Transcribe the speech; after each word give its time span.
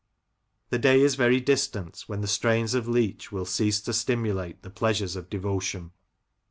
The 0.71 0.79
day 0.79 0.99
is 1.01 1.13
very 1.13 1.39
distant 1.39 2.05
when 2.07 2.21
the 2.21 2.27
strains 2.27 2.73
of 2.73 2.87
Leach 2.87 3.31
will 3.31 3.45
cease 3.45 3.79
to 3.81 3.93
stimulate 3.93 4.63
the 4.63 4.71
pleasures 4.71 5.15
of 5.15 5.29
devotion.' 5.29 5.91